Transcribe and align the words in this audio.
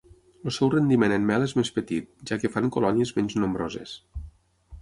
El 0.49 0.53
seu 0.55 0.71
rendiment 0.75 1.13
en 1.17 1.27
mel 1.31 1.45
és 1.49 1.53
més 1.59 1.71
petit, 1.77 2.09
ja 2.31 2.39
que 2.45 2.53
fan 2.57 2.73
colònies 2.77 3.15
menys 3.19 3.39
nombroses. 3.45 3.99